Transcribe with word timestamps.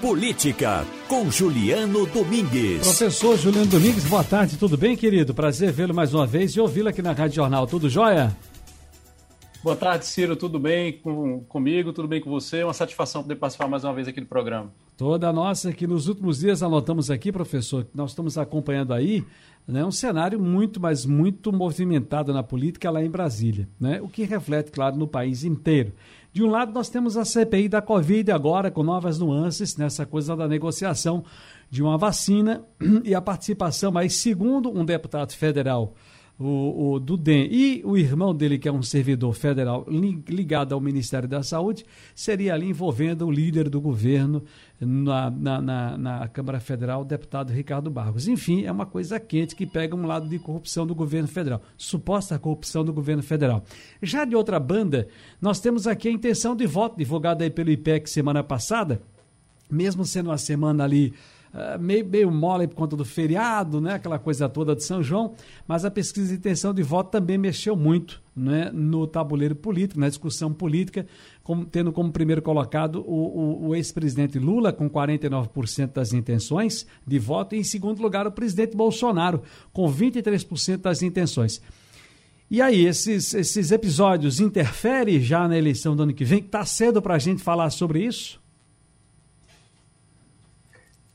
Política, 0.00 0.86
com 1.06 1.30
Juliano 1.30 2.06
Domingues. 2.06 2.80
Professor 2.80 3.36
Juliano 3.36 3.66
Domingues, 3.66 4.06
boa 4.06 4.24
tarde, 4.24 4.56
tudo 4.56 4.74
bem, 4.74 4.96
querido? 4.96 5.34
Prazer 5.34 5.70
vê-lo 5.72 5.92
mais 5.92 6.14
uma 6.14 6.26
vez 6.26 6.52
e 6.52 6.60
ouvi-lo 6.60 6.88
aqui 6.88 7.02
na 7.02 7.12
Rádio 7.12 7.36
Jornal. 7.36 7.66
Tudo 7.66 7.86
jóia? 7.86 8.34
Boa 9.62 9.76
tarde, 9.76 10.06
Ciro. 10.06 10.36
Tudo 10.36 10.58
bem 10.58 10.98
com, 11.00 11.40
comigo? 11.40 11.92
Tudo 11.92 12.08
bem 12.08 12.18
com 12.18 12.30
você? 12.30 12.64
Uma 12.64 12.72
satisfação 12.72 13.20
poder 13.20 13.36
participar 13.36 13.68
mais 13.68 13.84
uma 13.84 13.92
vez 13.92 14.08
aqui 14.08 14.22
do 14.22 14.26
programa. 14.26 14.72
Toda 14.96 15.30
nossa, 15.34 15.70
que 15.70 15.86
nos 15.86 16.08
últimos 16.08 16.38
dias 16.38 16.62
anotamos 16.62 17.10
aqui, 17.10 17.30
professor, 17.30 17.84
que 17.84 17.94
nós 17.94 18.12
estamos 18.12 18.38
acompanhando 18.38 18.94
aí 18.94 19.22
né, 19.68 19.84
um 19.84 19.90
cenário 19.90 20.40
muito, 20.40 20.80
mas 20.80 21.04
muito 21.04 21.52
movimentado 21.52 22.32
na 22.32 22.42
política 22.42 22.90
lá 22.90 23.04
em 23.04 23.10
Brasília, 23.10 23.68
né, 23.78 24.00
o 24.00 24.08
que 24.08 24.24
reflete, 24.24 24.70
claro, 24.70 24.96
no 24.96 25.06
país 25.06 25.44
inteiro. 25.44 25.92
De 26.32 26.44
um 26.44 26.50
lado, 26.50 26.72
nós 26.72 26.88
temos 26.88 27.16
a 27.16 27.24
CPI 27.24 27.68
da 27.68 27.82
Covid 27.82 28.30
agora, 28.30 28.70
com 28.70 28.84
novas 28.84 29.18
nuances 29.18 29.76
nessa 29.76 30.06
coisa 30.06 30.36
da 30.36 30.46
negociação 30.46 31.24
de 31.68 31.82
uma 31.82 31.98
vacina 31.98 32.64
e 33.04 33.14
a 33.14 33.20
participação, 33.20 33.90
mas 33.90 34.14
segundo 34.14 34.70
um 34.70 34.84
deputado 34.84 35.32
federal 35.32 35.94
o, 36.40 36.94
o 36.94 36.98
do 36.98 37.20
e 37.28 37.82
o 37.84 37.98
irmão 37.98 38.34
dele, 38.34 38.58
que 38.58 38.66
é 38.66 38.72
um 38.72 38.82
servidor 38.82 39.34
federal 39.34 39.84
ligado 40.26 40.72
ao 40.72 40.80
Ministério 40.80 41.28
da 41.28 41.42
Saúde, 41.42 41.84
seria 42.14 42.54
ali 42.54 42.66
envolvendo 42.66 43.26
o 43.26 43.30
líder 43.30 43.68
do 43.68 43.78
governo 43.78 44.42
na, 44.80 45.30
na, 45.30 45.60
na, 45.60 45.98
na, 45.98 46.28
Câmara 46.28 46.58
Federal, 46.58 47.02
o 47.02 47.04
deputado 47.04 47.52
Ricardo 47.52 47.90
Barros. 47.90 48.26
Enfim, 48.26 48.64
é 48.64 48.72
uma 48.72 48.86
coisa 48.86 49.20
quente 49.20 49.54
que 49.54 49.66
pega 49.66 49.94
um 49.94 50.06
lado 50.06 50.28
de 50.30 50.38
corrupção 50.38 50.86
do 50.86 50.94
governo 50.94 51.28
federal, 51.28 51.60
suposta 51.76 52.38
corrupção 52.38 52.82
do 52.82 52.92
governo 52.92 53.22
federal. 53.22 53.62
Já 54.02 54.24
de 54.24 54.34
outra 54.34 54.58
banda, 54.58 55.08
nós 55.42 55.60
temos 55.60 55.86
aqui 55.86 56.08
a 56.08 56.12
intenção 56.12 56.56
de 56.56 56.66
voto 56.66 56.96
divulgada 56.96 57.44
aí 57.44 57.50
pelo 57.50 57.70
IPEC 57.70 58.08
semana 58.08 58.42
passada, 58.42 59.02
mesmo 59.70 60.06
sendo 60.06 60.30
uma 60.30 60.38
semana 60.38 60.84
ali 60.84 61.12
uh, 61.54 61.80
meio, 61.80 62.06
meio 62.06 62.30
mole 62.30 62.66
por 62.66 62.74
conta 62.74 62.96
do 62.96 63.04
feriado, 63.04 63.80
né? 63.80 63.94
aquela 63.94 64.18
coisa 64.18 64.48
toda 64.48 64.74
de 64.74 64.84
São 64.84 65.02
João, 65.02 65.34
mas 65.66 65.84
a 65.84 65.90
pesquisa 65.90 66.28
de 66.28 66.34
intenção 66.34 66.72
de 66.72 66.82
voto 66.82 67.10
também 67.10 67.38
mexeu 67.38 67.76
muito 67.76 68.22
né? 68.34 68.70
no 68.72 69.06
tabuleiro 69.06 69.54
político, 69.54 70.00
na 70.00 70.08
discussão 70.08 70.52
política, 70.52 71.06
como, 71.42 71.64
tendo 71.64 71.92
como 71.92 72.12
primeiro 72.12 72.42
colocado 72.42 73.04
o, 73.06 73.66
o, 73.66 73.68
o 73.68 73.74
ex-presidente 73.74 74.38
Lula, 74.38 74.72
com 74.72 74.88
49% 74.88 75.92
das 75.92 76.12
intenções 76.12 76.86
de 77.06 77.18
voto, 77.18 77.54
e 77.54 77.58
em 77.58 77.64
segundo 77.64 78.00
lugar 78.00 78.26
o 78.26 78.32
presidente 78.32 78.76
Bolsonaro, 78.76 79.42
com 79.72 79.92
23% 79.92 80.78
das 80.78 81.02
intenções. 81.02 81.60
E 82.50 82.60
aí, 82.60 82.84
esses, 82.84 83.32
esses 83.32 83.70
episódios 83.70 84.40
interferem 84.40 85.20
já 85.20 85.46
na 85.46 85.56
eleição 85.56 85.94
do 85.94 86.02
ano 86.02 86.12
que 86.12 86.24
vem? 86.24 86.40
Está 86.40 86.64
cedo 86.64 87.00
para 87.00 87.14
a 87.14 87.18
gente 87.18 87.40
falar 87.40 87.70
sobre 87.70 88.04
isso? 88.04 88.40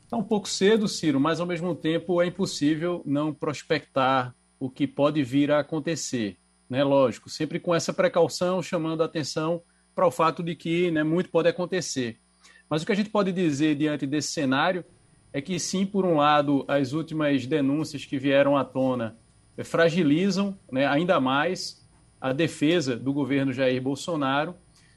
Está 0.06 0.16
um 0.16 0.22
pouco 0.22 0.48
cedo, 0.48 0.86
Ciro, 0.86 1.18
mas 1.18 1.40
ao 1.40 1.46
mesmo 1.48 1.74
tempo 1.74 2.22
é 2.22 2.26
impossível 2.26 3.02
não 3.04 3.34
prospectar 3.34 4.32
o 4.56 4.70
que 4.70 4.86
pode 4.86 5.20
vir 5.24 5.50
a 5.50 5.58
acontecer. 5.58 6.38
Né? 6.70 6.84
Lógico, 6.84 7.28
sempre 7.28 7.58
com 7.58 7.74
essa 7.74 7.92
precaução, 7.92 8.62
chamando 8.62 9.02
a 9.02 9.06
atenção 9.06 9.62
para 9.96 10.06
o 10.06 10.10
fato 10.12 10.44
de 10.44 10.54
que 10.54 10.92
né, 10.92 11.02
muito 11.02 11.28
pode 11.28 11.48
acontecer. 11.48 12.20
Mas 12.70 12.82
o 12.82 12.86
que 12.86 12.92
a 12.92 12.94
gente 12.94 13.10
pode 13.10 13.32
dizer 13.32 13.74
diante 13.74 14.06
desse 14.06 14.28
cenário 14.28 14.84
é 15.32 15.40
que, 15.42 15.58
sim, 15.58 15.84
por 15.84 16.06
um 16.06 16.18
lado, 16.18 16.64
as 16.68 16.92
últimas 16.92 17.44
denúncias 17.44 18.04
que 18.04 18.16
vieram 18.16 18.56
à 18.56 18.64
tona 18.64 19.16
fragilizam 19.64 20.56
né, 20.70 20.86
ainda 20.86 21.18
mais 21.18 21.84
a 22.20 22.32
defesa 22.32 22.96
do 22.96 23.12
governo 23.12 23.52
Jair 23.52 23.82
Bolsonaro 23.82 24.54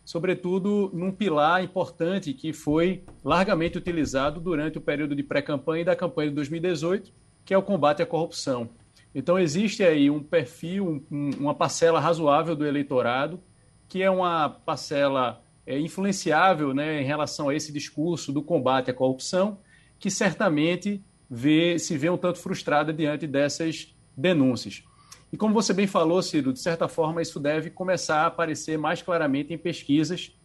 sobretudo 0.09 0.89
num 0.91 1.11
pilar 1.11 1.63
importante 1.63 2.33
que 2.33 2.51
foi 2.51 3.03
largamente 3.23 3.77
utilizado 3.77 4.39
durante 4.39 4.75
o 4.79 4.81
período 4.81 5.15
de 5.15 5.21
pré-campanha 5.21 5.83
e 5.83 5.85
da 5.85 5.95
campanha 5.95 6.29
de 6.29 6.35
2018, 6.35 7.13
que 7.45 7.53
é 7.53 7.57
o 7.59 7.61
combate 7.61 8.01
à 8.01 8.07
corrupção. 8.07 8.71
Então, 9.13 9.37
existe 9.37 9.83
aí 9.83 10.09
um 10.09 10.19
perfil, 10.19 11.05
um, 11.11 11.29
uma 11.39 11.53
parcela 11.53 11.99
razoável 11.99 12.55
do 12.55 12.65
eleitorado, 12.65 13.39
que 13.87 14.01
é 14.01 14.09
uma 14.09 14.49
parcela 14.49 15.43
é, 15.63 15.77
influenciável 15.79 16.73
né, 16.73 17.03
em 17.03 17.05
relação 17.05 17.49
a 17.49 17.53
esse 17.53 17.71
discurso 17.71 18.33
do 18.33 18.41
combate 18.41 18.89
à 18.89 18.93
corrupção, 18.95 19.59
que 19.99 20.09
certamente 20.09 21.03
vê, 21.29 21.77
se 21.77 21.95
vê 21.95 22.09
um 22.09 22.17
tanto 22.17 22.39
frustrada 22.39 22.91
diante 22.91 23.27
dessas 23.27 23.95
denúncias. 24.17 24.81
E 25.31 25.37
como 25.37 25.53
você 25.53 25.73
bem 25.73 25.85
falou, 25.85 26.21
Ciro, 26.21 26.51
de 26.51 26.59
certa 26.59 26.87
forma 26.87 27.21
isso 27.21 27.39
deve 27.39 27.69
começar 27.69 28.23
a 28.23 28.25
aparecer 28.27 28.77
mais 28.77 29.01
claramente 29.01 29.53
em 29.53 29.57
pesquisas 29.57 30.35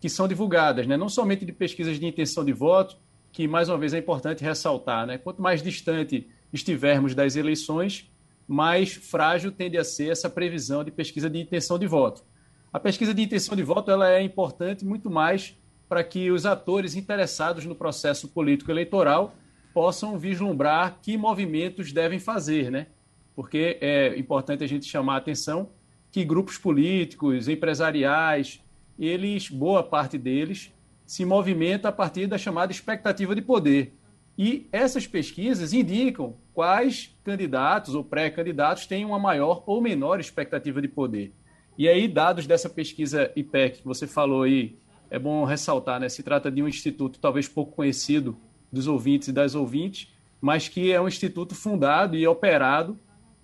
que 0.00 0.08
são 0.08 0.28
divulgadas, 0.28 0.86
né? 0.86 0.96
não 0.96 1.08
somente 1.08 1.44
de 1.44 1.52
pesquisas 1.52 1.98
de 1.98 2.06
intenção 2.06 2.44
de 2.44 2.52
voto, 2.52 2.96
que 3.32 3.48
mais 3.48 3.68
uma 3.68 3.78
vez 3.78 3.94
é 3.94 3.98
importante 3.98 4.44
ressaltar, 4.44 5.06
né? 5.06 5.16
quanto 5.16 5.40
mais 5.40 5.62
distante 5.62 6.28
estivermos 6.52 7.14
das 7.14 7.36
eleições, 7.36 8.10
mais 8.46 8.92
frágil 8.92 9.50
tende 9.50 9.78
a 9.78 9.84
ser 9.84 10.10
essa 10.10 10.28
previsão 10.28 10.84
de 10.84 10.90
pesquisa 10.90 11.30
de 11.30 11.40
intenção 11.40 11.78
de 11.78 11.86
voto. 11.86 12.22
A 12.70 12.78
pesquisa 12.78 13.14
de 13.14 13.22
intenção 13.22 13.56
de 13.56 13.62
voto 13.62 13.90
ela 13.90 14.10
é 14.10 14.22
importante 14.22 14.84
muito 14.84 15.10
mais 15.10 15.56
para 15.88 16.04
que 16.04 16.30
os 16.30 16.44
atores 16.44 16.94
interessados 16.94 17.64
no 17.64 17.74
processo 17.74 18.28
político 18.28 18.70
eleitoral 18.70 19.34
possam 19.72 20.18
vislumbrar 20.18 20.98
que 21.00 21.16
movimentos 21.16 21.92
devem 21.92 22.18
fazer, 22.18 22.70
né? 22.70 22.88
Porque 23.34 23.78
é 23.80 24.18
importante 24.18 24.62
a 24.62 24.66
gente 24.66 24.86
chamar 24.86 25.14
a 25.14 25.18
atenção 25.18 25.70
que 26.10 26.24
grupos 26.24 26.56
políticos, 26.56 27.48
empresariais, 27.48 28.62
eles, 28.98 29.48
boa 29.48 29.82
parte 29.82 30.16
deles, 30.16 30.72
se 31.04 31.24
movimenta 31.24 31.88
a 31.88 31.92
partir 31.92 32.26
da 32.26 32.38
chamada 32.38 32.72
expectativa 32.72 33.34
de 33.34 33.42
poder. 33.42 33.92
E 34.38 34.68
essas 34.72 35.06
pesquisas 35.06 35.72
indicam 35.72 36.36
quais 36.52 37.16
candidatos 37.24 37.94
ou 37.94 38.04
pré-candidatos 38.04 38.86
têm 38.86 39.04
uma 39.04 39.18
maior 39.18 39.62
ou 39.66 39.80
menor 39.80 40.20
expectativa 40.20 40.80
de 40.80 40.88
poder. 40.88 41.32
E 41.76 41.88
aí, 41.88 42.06
dados 42.06 42.46
dessa 42.46 42.70
pesquisa 42.70 43.32
IPEC 43.34 43.78
que 43.78 43.84
você 43.84 44.06
falou 44.06 44.44
aí, 44.44 44.76
é 45.10 45.18
bom 45.18 45.44
ressaltar, 45.44 46.00
né? 46.00 46.08
Se 46.08 46.22
trata 46.22 46.50
de 46.50 46.62
um 46.62 46.68
instituto 46.68 47.18
talvez 47.18 47.48
pouco 47.48 47.72
conhecido 47.72 48.36
dos 48.72 48.86
ouvintes 48.86 49.28
e 49.28 49.32
das 49.32 49.54
ouvintes, 49.54 50.12
mas 50.40 50.68
que 50.68 50.92
é 50.92 51.00
um 51.00 51.08
instituto 51.08 51.54
fundado 51.54 52.16
e 52.16 52.26
operado 52.26 52.98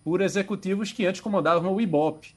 por 0.05 0.21
executivos 0.21 0.93
que 0.93 1.06
antes 1.06 1.21
comandavam 1.21 1.75
o 1.75 1.81
IBOP. 1.81 2.34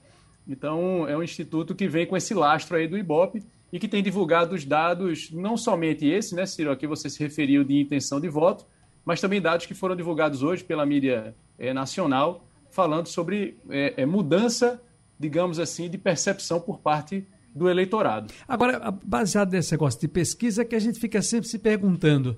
Então, 0.48 1.08
é 1.08 1.16
um 1.16 1.24
instituto 1.24 1.74
que 1.74 1.88
vem 1.88 2.06
com 2.06 2.18
esse 2.18 2.34
lastro 2.34 2.76
aí 2.76 2.88
do 2.88 2.98
IBOP 2.98 3.42
e 3.72 3.80
que 3.80 3.88
tem 3.88 4.04
divulgado 4.04 4.54
os 4.54 4.66
dados, 4.66 5.32
não 5.32 5.58
somente 5.58 6.06
esse, 6.06 6.36
né, 6.36 6.46
Ciro, 6.46 6.72
aqui 6.72 6.86
você 6.86 7.10
se 7.10 7.20
referiu 7.20 7.64
de 7.64 7.80
intenção 7.80 8.20
de 8.20 8.30
voto, 8.30 8.66
mas 9.04 9.20
também 9.20 9.42
dados 9.42 9.66
que 9.66 9.74
foram 9.74 9.96
divulgados 9.96 10.44
hoje 10.44 10.64
pela 10.64 10.86
mídia 10.86 11.36
é, 11.58 11.74
nacional, 11.74 12.46
falando 12.70 13.08
sobre 13.08 13.58
é, 13.70 14.06
mudança, 14.06 14.82
digamos 15.20 15.60
assim, 15.60 15.90
de 15.90 15.98
percepção 15.98 16.60
por 16.60 16.80
parte 16.80 17.26
do 17.56 17.70
eleitorado. 17.70 18.34
Agora, 18.48 18.92
baseado 19.04 19.52
nesse 19.52 19.72
negócio 19.72 20.00
de 20.00 20.08
pesquisa, 20.08 20.66
que 20.66 20.76
a 20.76 20.80
gente 20.80 21.00
fica 21.00 21.22
sempre 21.22 21.48
se 21.48 21.60
perguntando, 21.60 22.36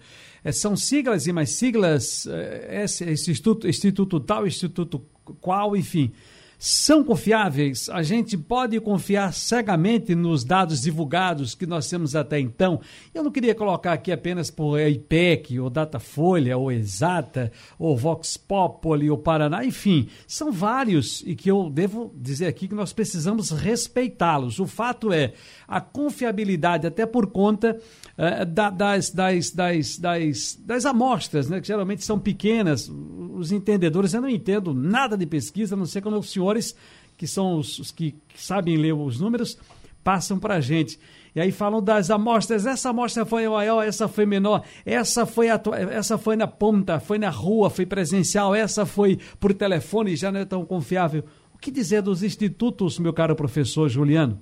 são 0.52 0.76
siglas 0.76 1.26
e 1.26 1.32
mais 1.32 1.52
siglas, 1.52 2.28
esse 2.70 3.10
instituto, 3.10 3.66
instituto 3.66 4.20
tal, 4.20 4.46
instituto 4.46 5.00
qual, 5.42 5.76
enfim 5.76 6.12
são 6.58 7.04
confiáveis? 7.04 7.90
A 7.90 8.02
gente 8.02 8.38
pode 8.38 8.80
confiar 8.80 9.34
cegamente 9.34 10.16
nos 10.16 10.44
dados 10.44 10.82
divulgados 10.82 11.54
que 11.54 11.66
nós 11.66 11.90
temos 11.90 12.16
até 12.16 12.40
então? 12.40 12.80
Eu 13.14 13.24
não 13.24 13.32
queria 13.32 13.54
colocar 13.54 13.94
aqui 13.94 14.12
apenas 14.12 14.50
por 14.50 14.80
IPEC, 14.80 15.60
ou 15.60 15.70
Datafolha, 15.70 16.58
ou 16.58 16.72
Exata, 16.72 17.52
ou 17.78 17.96
Vox 17.96 18.38
Populi, 18.38 19.10
ou 19.10 19.18
Paraná, 19.18 19.66
enfim, 19.66 20.08
são 20.28 20.52
vários 20.52 21.22
e 21.26 21.36
que 21.36 21.52
eu 21.52 21.70
devo 21.70 22.12
dizer 22.16 22.48
aqui 22.48 22.68
que 22.68 22.76
nós 22.76 22.94
precisamos 22.94 23.52
respeitá-los. 23.52 24.60
O 24.60 24.66
fato 24.66 25.12
é, 25.12 25.34
a 25.68 25.82
confiabilidade, 25.82 26.88
até 26.88 27.06
por 27.06 27.28
conta 27.28 27.80
uh, 28.18 28.46
da, 28.46 28.70
das, 28.70 29.10
das, 29.10 29.52
das, 29.52 29.98
das, 29.98 30.60
das 30.66 30.86
amostras, 30.86 31.50
né, 31.50 31.60
que 31.60 31.68
geralmente 31.68 32.04
são 32.04 32.18
pequenas, 32.18 32.92
os 33.36 33.52
entendedores, 33.52 34.14
eu 34.14 34.22
não 34.22 34.30
entendo 34.30 34.74
nada 34.74 35.18
de 35.18 35.26
pesquisa, 35.26 35.76
a 35.76 35.78
não 35.78 35.86
ser 35.86 36.02
quando 36.02 36.18
o 36.18 36.24
senhor 36.24 36.46
senhores, 36.46 36.76
que 37.18 37.28
são 37.28 37.58
os, 37.58 37.80
os 37.80 37.92
que 37.92 38.16
sabem 38.36 38.78
ler 38.78 38.94
os 38.94 39.20
números, 39.20 39.58
passam 40.04 40.40
para 40.40 40.56
a 40.56 40.62
gente. 40.62 41.00
E 41.36 41.42
aí 41.42 41.52
falam 41.52 41.84
das 41.84 42.10
amostras, 42.10 42.66
essa 42.66 42.90
amostra 42.90 43.26
foi 43.26 43.48
maior, 43.48 43.84
essa 43.84 44.08
foi 44.08 44.26
menor, 44.26 44.64
essa 44.86 45.26
foi, 45.26 45.48
essa 45.92 46.18
foi 46.18 46.36
na 46.38 46.48
ponta, 46.48 47.00
foi 47.00 47.18
na 47.18 47.30
rua, 47.30 47.70
foi 47.70 47.86
presencial, 47.86 48.56
essa 48.56 48.86
foi 48.86 49.20
por 49.40 49.54
telefone, 49.54 50.16
já 50.16 50.32
não 50.32 50.40
é 50.40 50.46
tão 50.46 50.66
confiável. 50.66 51.26
O 51.54 51.58
que 51.58 51.72
dizer 51.72 52.02
dos 52.02 52.24
institutos, 52.24 53.00
meu 53.00 53.12
caro 53.12 53.36
professor 53.36 53.90
Juliano? 53.90 54.42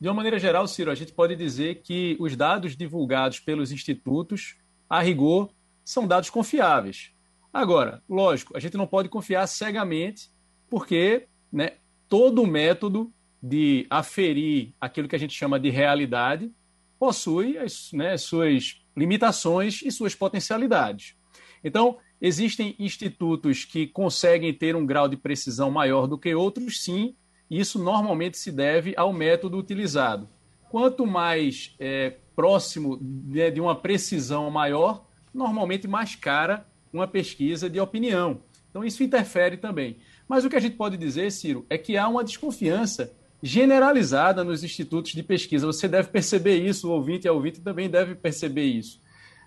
De 0.00 0.08
uma 0.08 0.14
maneira 0.14 0.38
geral, 0.38 0.66
Ciro, 0.66 0.90
a 0.90 0.94
gente 0.94 1.12
pode 1.12 1.34
dizer 1.34 1.82
que 1.82 2.16
os 2.20 2.36
dados 2.36 2.76
divulgados 2.76 3.40
pelos 3.40 3.72
institutos, 3.72 4.56
a 4.88 5.02
rigor, 5.02 5.50
são 5.84 6.06
dados 6.06 6.30
confiáveis. 6.30 7.12
Agora, 7.52 8.02
lógico, 8.08 8.56
a 8.56 8.60
gente 8.60 8.76
não 8.76 8.86
pode 8.86 9.08
confiar 9.08 9.46
cegamente, 9.46 10.30
porque 10.68 11.26
né, 11.52 11.72
todo 12.08 12.46
método 12.46 13.12
de 13.42 13.86
aferir 13.90 14.72
aquilo 14.80 15.08
que 15.08 15.16
a 15.16 15.18
gente 15.18 15.34
chama 15.34 15.58
de 15.58 15.70
realidade 15.70 16.52
possui 16.98 17.56
as 17.56 17.90
né, 17.92 18.16
suas 18.16 18.82
limitações 18.96 19.80
e 19.82 19.90
suas 19.90 20.14
potencialidades. 20.14 21.16
Então, 21.64 21.98
existem 22.20 22.74
institutos 22.78 23.64
que 23.64 23.86
conseguem 23.86 24.52
ter 24.52 24.76
um 24.76 24.84
grau 24.84 25.08
de 25.08 25.16
precisão 25.16 25.70
maior 25.70 26.06
do 26.06 26.18
que 26.18 26.34
outros, 26.34 26.82
sim, 26.82 27.16
e 27.50 27.58
isso 27.58 27.82
normalmente 27.82 28.38
se 28.38 28.52
deve 28.52 28.94
ao 28.96 29.12
método 29.12 29.58
utilizado. 29.58 30.28
Quanto 30.70 31.06
mais 31.06 31.74
é, 31.80 32.14
próximo 32.36 32.98
de, 33.00 33.50
de 33.50 33.60
uma 33.60 33.74
precisão 33.74 34.50
maior, 34.50 35.04
normalmente 35.32 35.88
mais 35.88 36.14
cara 36.14 36.66
uma 36.92 37.06
pesquisa 37.06 37.70
de 37.70 37.78
opinião. 37.80 38.40
Então, 38.70 38.84
isso 38.84 39.02
interfere 39.02 39.56
também. 39.56 39.98
Mas 40.28 40.44
o 40.44 40.50
que 40.50 40.56
a 40.56 40.60
gente 40.60 40.76
pode 40.76 40.96
dizer, 40.96 41.30
Ciro, 41.32 41.66
é 41.68 41.76
que 41.76 41.96
há 41.96 42.08
uma 42.08 42.24
desconfiança 42.24 43.12
generalizada 43.42 44.44
nos 44.44 44.62
institutos 44.62 45.12
de 45.12 45.22
pesquisa. 45.22 45.66
Você 45.66 45.88
deve 45.88 46.08
perceber 46.08 46.56
isso, 46.56 46.88
o 46.88 46.92
ouvinte 46.92 47.26
e 47.26 47.28
a 47.28 47.32
ouvinte 47.32 47.60
também 47.60 47.88
deve 47.88 48.14
perceber 48.14 48.64
isso. 48.64 49.00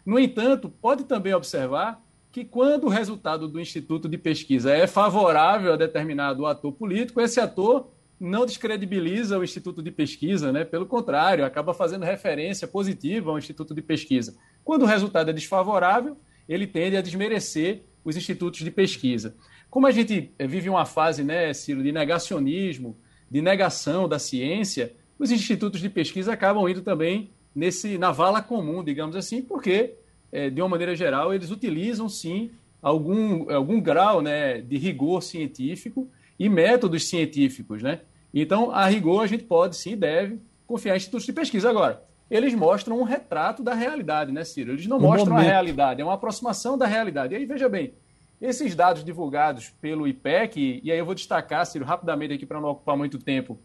No 0.06 0.20
entanto, 0.20 0.70
pode 0.70 1.06
também 1.06 1.34
observar 1.34 2.02
que 2.32 2.44
quando 2.44 2.86
o 2.86 2.90
resultado 2.90 3.48
do 3.48 3.60
instituto 3.60 4.10
de 4.10 4.18
pesquisa 4.18 4.74
é 4.74 4.88
favorável 4.88 5.72
a 5.72 5.78
determinado 5.78 6.46
ator 6.46 6.74
político, 6.74 7.22
esse 7.22 7.40
ator 7.40 7.92
não 8.20 8.46
descredibiliza 8.46 9.38
o 9.38 9.44
instituto 9.44 9.84
de 9.84 9.92
pesquisa, 9.92 10.52
né? 10.52 10.66
pelo 10.66 10.86
contrário, 10.86 11.46
acaba 11.46 11.74
fazendo 11.74 12.04
referência 12.04 12.68
positiva 12.68 13.30
ao 13.30 13.38
instituto 13.38 13.76
de 13.76 13.82
pesquisa. 13.82 14.36
Quando 14.64 14.84
o 14.84 14.88
resultado 14.88 15.30
é 15.30 15.34
desfavorável, 15.34 16.18
ele 16.48 16.68
tende 16.68 16.98
a 16.98 17.02
desmerecer 17.02 17.84
os 18.04 18.16
institutos 18.18 18.60
de 18.60 18.72
pesquisa. 18.72 19.36
Como 19.70 19.88
a 19.88 19.92
gente 19.92 20.32
vive 20.40 20.70
uma 20.70 20.86
fase, 20.86 21.24
né, 21.24 21.54
Ciro, 21.54 21.82
de 21.82 21.92
negacionismo, 21.92 22.98
de 23.30 23.42
negação 23.42 24.08
da 24.08 24.20
ciência, 24.20 24.94
os 25.18 25.32
institutos 25.32 25.80
de 25.80 25.90
pesquisa 25.90 26.34
acabam 26.34 26.68
indo 26.68 26.82
também 26.82 27.32
nesse 27.56 27.98
na 27.98 28.12
vala 28.12 28.42
comum, 28.42 28.84
digamos 28.84 29.16
assim, 29.16 29.42
porque 29.42 29.96
é, 30.32 30.50
de 30.50 30.62
uma 30.62 30.70
maneira 30.70 30.96
geral 30.96 31.34
eles 31.34 31.52
utilizam 31.52 32.10
sim 32.10 32.52
algum 32.82 33.52
algum 33.52 33.80
grau, 33.80 34.22
né, 34.22 34.62
de 34.62 34.78
rigor 34.78 35.24
científico 35.24 36.10
e 36.38 36.50
métodos 36.50 37.08
científicos, 37.08 37.82
né? 37.82 38.02
Então, 38.34 38.72
a 38.72 38.88
rigor 38.88 39.24
a 39.24 39.28
gente 39.28 39.44
pode 39.44 39.78
sim, 39.78 39.96
deve 39.96 40.40
confiar 40.66 40.96
em 40.96 40.98
institutos 40.98 41.26
de 41.26 41.34
pesquisa 41.34 41.70
agora. 41.70 42.04
Eles 42.30 42.54
mostram 42.54 43.00
um 43.00 43.04
retrato 43.04 43.62
da 43.62 43.74
realidade, 43.74 44.32
né, 44.32 44.44
Ciro? 44.44 44.72
Eles 44.72 44.88
não 44.88 44.98
um 44.98 45.02
mostram 45.02 45.34
momento. 45.34 45.48
a 45.48 45.52
realidade, 45.52 46.02
é 46.02 46.04
uma 46.04 46.14
aproximação 46.14 46.78
da 46.78 46.86
realidade. 46.86 47.34
E 47.34 47.38
aí, 47.38 47.46
veja 47.46 47.70
bem, 47.70 47.94
esses 48.42 48.76
dados 48.76 49.04
divulgados 49.04 49.70
pelo 49.82 50.08
IPEC, 50.08 50.82
e 50.84 50.92
aí 50.92 50.98
eu 50.98 51.06
vou 51.06 51.16
destacar, 51.16 51.66
Ciro, 51.66 51.86
rapidamente 51.86 52.34
aqui 52.34 52.46
para 52.46 52.60
não 52.60 52.70
ocupar 52.70 52.98
muito 52.98 53.18
tempo, 53.18 53.60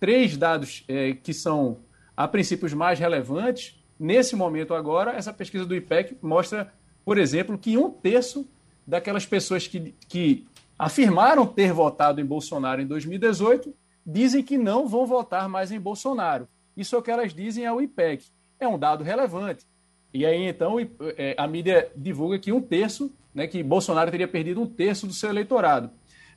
três 0.00 0.36
dados 0.36 0.84
é, 0.88 1.12
que 1.14 1.32
são, 1.32 1.78
a 2.16 2.26
princípio, 2.26 2.66
os 2.66 2.74
mais 2.74 2.98
relevantes. 2.98 3.78
Nesse 3.98 4.34
momento 4.34 4.74
agora, 4.74 5.12
essa 5.12 5.32
pesquisa 5.32 5.64
do 5.64 5.74
IPEC 5.74 6.16
mostra, 6.22 6.72
por 7.04 7.18
exemplo, 7.18 7.56
que 7.56 7.76
um 7.76 7.90
terço 7.90 8.48
daquelas 8.86 9.26
pessoas 9.26 9.66
que, 9.66 9.94
que 10.08 10.46
afirmaram 10.78 11.46
ter 11.46 11.72
votado 11.72 12.20
em 12.20 12.24
Bolsonaro 12.24 12.80
em 12.80 12.86
2018 12.86 13.74
dizem 14.04 14.42
que 14.42 14.56
não 14.56 14.86
vão 14.86 15.06
votar 15.06 15.48
mais 15.48 15.72
em 15.72 15.80
Bolsonaro. 15.80 16.48
Isso 16.76 16.94
é 16.94 16.98
o 16.98 17.02
que 17.02 17.10
elas 17.10 17.32
dizem 17.32 17.66
ao 17.66 17.80
IPEC. 17.80 18.26
É 18.60 18.68
um 18.68 18.78
dado 18.78 19.02
relevante. 19.02 19.64
E 20.12 20.24
aí, 20.24 20.44
então, 20.44 20.76
é, 21.16 21.34
a 21.38 21.46
mídia 21.46 21.90
divulga 21.96 22.38
que 22.38 22.52
um 22.52 22.60
terço 22.60 23.12
né, 23.36 23.46
que 23.46 23.62
Bolsonaro 23.62 24.10
teria 24.10 24.26
perdido 24.26 24.62
um 24.62 24.66
terço 24.66 25.06
do 25.06 25.12
seu 25.12 25.28
eleitorado. 25.28 25.90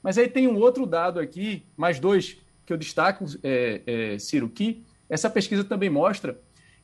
Mas 0.03 0.17
aí 0.17 0.27
tem 0.27 0.49
um 0.49 0.57
outro 0.57 0.85
dado 0.85 1.17
aqui, 1.17 1.63
mais 1.77 1.97
dois, 1.97 2.37
que 2.65 2.73
eu 2.73 2.77
destaco, 2.77 3.23
é, 3.41 3.81
é, 3.87 4.19
Ciro, 4.19 4.49
que 4.49 4.83
essa 5.09 5.29
pesquisa 5.29 5.63
também 5.63 5.89
mostra 5.89 6.37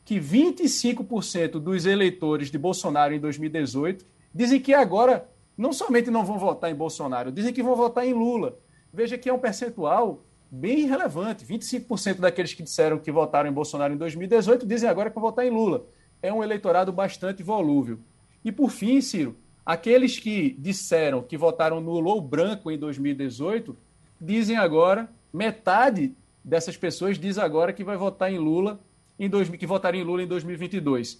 que 0.05 0.19
25% 0.19 1.59
dos 1.59 1.85
eleitores 1.85 2.49
de 2.49 2.57
Bolsonaro 2.57 3.13
em 3.13 3.19
2018 3.19 4.05
dizem 4.33 4.59
que 4.61 4.73
agora 4.73 5.29
não 5.57 5.73
somente 5.73 6.09
não 6.09 6.23
vão 6.23 6.39
votar 6.39 6.71
em 6.71 6.75
Bolsonaro, 6.75 7.31
dizem 7.31 7.53
que 7.53 7.61
vão 7.61 7.75
votar 7.75 8.07
em 8.07 8.13
Lula. 8.13 8.57
Veja 8.93 9.17
que 9.17 9.29
é 9.29 9.33
um 9.33 9.39
percentual 9.39 10.23
bem 10.55 10.85
relevante. 10.87 11.45
25% 11.45 12.19
daqueles 12.19 12.53
que 12.53 12.63
disseram 12.63 12.97
que 12.97 13.11
votaram 13.11 13.49
em 13.49 13.53
Bolsonaro 13.53 13.93
em 13.93 13.97
2018 13.97 14.65
dizem 14.65 14.89
agora 14.89 15.09
que 15.09 15.15
vão 15.15 15.23
votar 15.23 15.45
em 15.45 15.49
Lula. 15.49 15.85
É 16.21 16.31
um 16.31 16.43
eleitorado 16.43 16.91
bastante 16.91 17.43
volúvel. 17.43 17.99
E 18.43 18.51
por 18.51 18.69
fim, 18.69 19.01
Ciro, 19.01 19.35
Aqueles 19.65 20.19
que 20.19 20.55
disseram 20.59 21.23
que 21.23 21.35
votaram 21.35 21.81
nulo 21.81 22.11
ou 22.11 22.21
branco 22.21 22.69
em 22.69 22.77
2018 22.77 23.75
dizem 24.21 24.57
agora, 24.57 25.09
metade 25.33 26.15
dessas 26.43 26.77
pessoas 26.77 27.17
diz 27.17 27.39
agora 27.39 27.73
que 27.73 27.83
vai 27.83 27.97
votar 27.97 28.31
em 28.31 28.37
Lula 28.37 28.79
em 29.17 29.27
dois, 29.27 29.49
que 29.49 29.65
votaria 29.65 30.01
em 30.01 30.03
Lula 30.03 30.21
em 30.21 30.27
2022. 30.27 31.19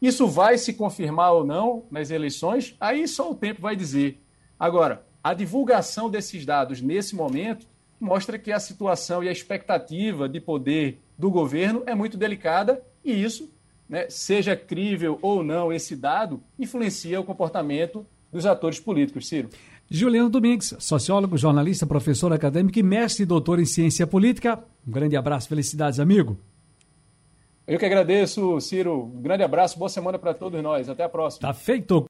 Isso 0.00 0.26
vai 0.26 0.56
se 0.56 0.72
confirmar 0.72 1.32
ou 1.32 1.44
não 1.44 1.84
nas 1.90 2.10
eleições? 2.10 2.74
Aí 2.80 3.06
só 3.06 3.30
o 3.30 3.34
tempo 3.34 3.60
vai 3.60 3.76
dizer. 3.76 4.22
Agora, 4.58 5.04
a 5.22 5.34
divulgação 5.34 6.08
desses 6.08 6.46
dados 6.46 6.80
nesse 6.80 7.14
momento 7.14 7.66
mostra 8.02 8.36
que 8.38 8.50
a 8.50 8.58
situação 8.58 9.22
e 9.22 9.28
a 9.28 9.32
expectativa 9.32 10.28
de 10.28 10.40
poder 10.40 10.98
do 11.16 11.30
governo 11.30 11.84
é 11.86 11.94
muito 11.94 12.16
delicada 12.16 12.82
e 13.04 13.22
isso 13.22 13.48
né, 13.88 14.06
seja 14.08 14.56
crível 14.56 15.18
ou 15.22 15.44
não 15.44 15.72
esse 15.72 15.94
dado, 15.94 16.42
influencia 16.58 17.20
o 17.20 17.24
comportamento 17.24 18.04
dos 18.32 18.44
atores 18.44 18.80
políticos, 18.80 19.28
Ciro. 19.28 19.50
Juliano 19.88 20.30
Domingues, 20.30 20.74
sociólogo, 20.78 21.36
jornalista, 21.36 21.86
professor 21.86 22.32
acadêmico 22.32 22.78
e 22.78 22.82
mestre 22.82 23.22
e 23.22 23.26
doutor 23.26 23.60
em 23.60 23.66
ciência 23.66 24.06
política. 24.06 24.58
Um 24.86 24.90
grande 24.90 25.16
abraço, 25.16 25.48
felicidades, 25.48 26.00
amigo. 26.00 26.38
Eu 27.66 27.78
que 27.78 27.84
agradeço, 27.84 28.58
Ciro. 28.60 29.04
Um 29.04 29.22
grande 29.22 29.44
abraço, 29.44 29.78
boa 29.78 29.88
semana 29.88 30.18
para 30.18 30.34
todos 30.34 30.60
nós. 30.62 30.88
Até 30.88 31.04
a 31.04 31.08
próxima. 31.08 31.46
Tá 31.46 31.54
feito. 31.54 32.00